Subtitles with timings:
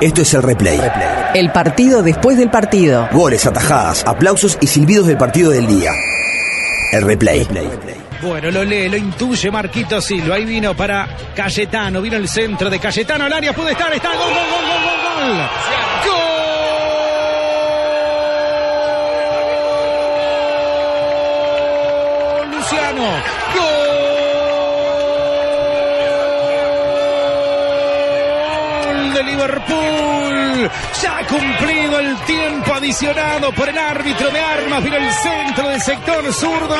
[0.00, 0.80] Esto es el replay.
[1.34, 3.08] El partido después del partido.
[3.12, 5.92] Goles, atajadas, aplausos y silbidos del partido del día.
[6.92, 7.46] El replay.
[8.22, 10.36] Bueno, lo lee, lo intuye Marquito Silva.
[10.36, 12.00] Ahí vino para Cayetano.
[12.00, 13.52] Vino el centro de Cayetano al área.
[13.52, 14.08] Puede estar, está.
[14.10, 15.36] Gol, gol, gol, gol, gol, gol.
[22.50, 22.56] ¡Gol!
[22.56, 23.06] Luciano.
[23.54, 23.62] Gol
[29.14, 30.70] de Liverpool.
[31.02, 34.82] Ya ha cumplido el tiempo adicionado por el árbitro de armas.
[34.82, 36.76] Vino el centro del sector zurdo.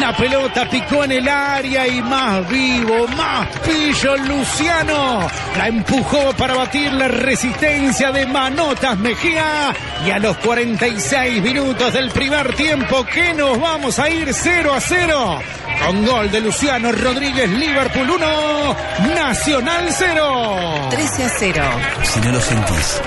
[0.00, 5.26] La pelota picó en el área y más vivo, más pillo Luciano.
[5.56, 9.74] La empujó para batir la resistencia de Manotas Mejía.
[10.06, 14.80] Y a los 46 minutos del primer tiempo, que nos vamos a ir 0 a
[14.80, 15.40] 0.
[15.84, 18.76] Con gol de Luciano Rodríguez, Liverpool 1,
[19.14, 20.88] Nacional 0.
[20.90, 21.62] 13 a 0.
[22.04, 23.00] Si no lo sentís,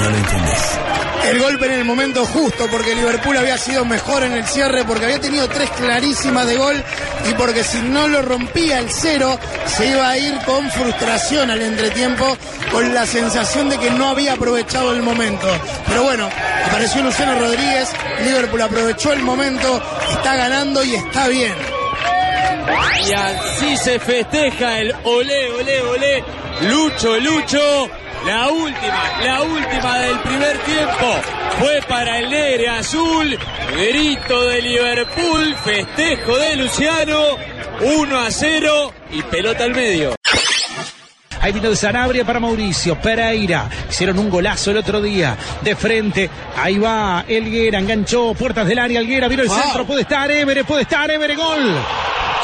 [0.00, 0.78] no lo entendés.
[1.24, 5.06] El golpe en el momento justo porque Liverpool había sido mejor en el cierre, porque
[5.06, 6.84] había tenido tres clarísimas de gol
[7.30, 11.62] y porque si no lo rompía el cero se iba a ir con frustración al
[11.62, 12.36] entretiempo,
[12.70, 15.48] con la sensación de que no había aprovechado el momento.
[15.86, 16.28] Pero bueno,
[16.66, 17.88] apareció Luciano Rodríguez,
[18.22, 21.54] Liverpool aprovechó el momento, está ganando y está bien.
[23.08, 26.24] Y así se festeja el olé, olé, olé.
[26.62, 27.90] Lucho, Lucho.
[28.26, 31.14] La última, la última del primer tiempo
[31.58, 33.38] fue para el negre azul.
[33.76, 37.20] Grito de Liverpool, festejo de Luciano.
[37.80, 40.14] 1 a 0 y pelota al medio.
[41.40, 43.68] Ahí vino de Sanabria para Mauricio Pereira.
[43.90, 45.36] Hicieron un golazo el otro día.
[45.60, 46.30] De frente.
[46.56, 47.78] Ahí va Elguera.
[47.78, 49.00] Enganchó puertas del área.
[49.00, 49.58] Elguera vino el Wow.
[49.62, 49.84] centro.
[49.84, 50.64] Puede estar Évere.
[50.64, 51.34] Puede estar Évere.
[51.34, 51.74] Gol.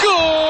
[0.04, 0.40] ¡Gol!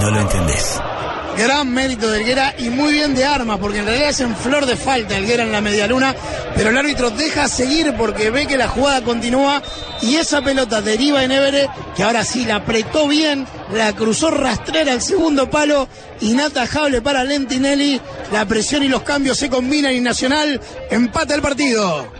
[0.00, 0.80] no lo entendés.
[1.36, 4.66] Gran mérito de Helguera y muy bien de armas, porque en realidad es en flor
[4.66, 6.14] de falta Helguera en la medialuna,
[6.54, 9.60] pero el árbitro deja seguir porque ve que la jugada continúa
[10.00, 14.92] y esa pelota deriva en Évere, que ahora sí la apretó bien, la cruzó rastrera
[14.92, 15.88] al segundo palo,
[16.20, 18.00] inatajable para Lentinelli,
[18.32, 22.12] la presión y los cambios se combinan y Nacional empata el partido.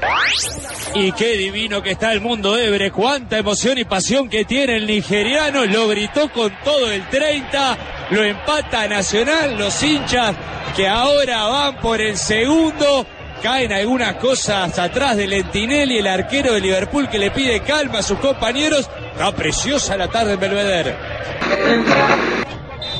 [0.95, 4.87] Y qué divino que está el mundo Ebre, cuánta emoción y pasión que tiene el
[4.87, 7.79] nigeriano, lo gritó con todo el 30,
[8.11, 10.35] lo empata Nacional, los hinchas
[10.77, 13.07] que ahora van por el segundo,
[13.43, 18.03] caen algunas cosas atrás de Lentinelli, el arquero de Liverpool que le pide calma a
[18.03, 20.97] sus compañeros, está preciosa la tarde en Belvedere.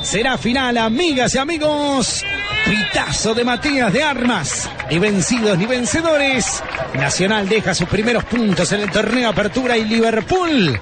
[0.01, 2.23] Será final, amigas y amigos.
[2.65, 4.69] Pitazo de Matías de Armas.
[4.89, 6.63] Ni vencidos ni vencedores.
[6.95, 10.79] Nacional deja sus primeros puntos en el torneo Apertura y Liverpool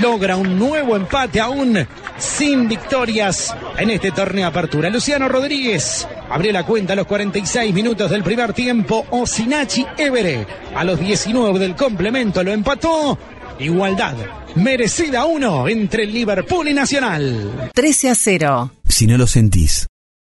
[0.00, 1.86] logra un nuevo empate aún
[2.18, 4.90] sin victorias en este torneo Apertura.
[4.90, 9.06] Luciano Rodríguez abrió la cuenta a los 46 minutos del primer tiempo.
[9.10, 13.18] Osinachi Évere a los 19 del complemento lo empató.
[13.58, 14.16] Igualdad
[14.56, 17.70] merecida uno entre Liverpool y Nacional.
[17.74, 18.72] 13 a 0.
[18.88, 19.86] Si no lo sentís,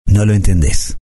[0.06, 0.96] no lo entendés.